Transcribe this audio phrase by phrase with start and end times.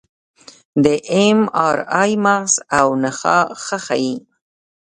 [0.83, 4.15] د اېم ار آی مغز او نخاع ښه ښيي.